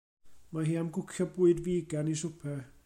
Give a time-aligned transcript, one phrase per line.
[0.55, 2.65] Mae hi am gwcio bwyd figan i swper.